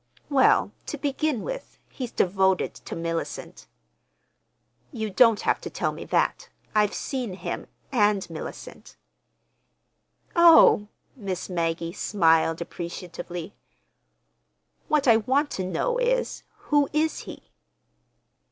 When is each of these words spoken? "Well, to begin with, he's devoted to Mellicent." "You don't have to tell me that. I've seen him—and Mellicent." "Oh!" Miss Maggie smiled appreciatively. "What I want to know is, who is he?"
"Well, 0.31 0.71
to 0.87 0.97
begin 0.97 1.43
with, 1.43 1.77
he's 1.87 2.11
devoted 2.11 2.73
to 2.73 2.95
Mellicent." 2.95 3.67
"You 4.91 5.11
don't 5.11 5.41
have 5.41 5.61
to 5.61 5.69
tell 5.69 5.91
me 5.91 6.05
that. 6.05 6.49
I've 6.73 6.95
seen 6.95 7.35
him—and 7.35 8.27
Mellicent." 8.27 8.95
"Oh!" 10.35 10.87
Miss 11.15 11.51
Maggie 11.51 11.93
smiled 11.93 12.61
appreciatively. 12.61 13.53
"What 14.87 15.07
I 15.07 15.17
want 15.17 15.51
to 15.51 15.63
know 15.63 15.99
is, 15.99 16.41
who 16.71 16.89
is 16.91 17.19
he?" 17.29 17.51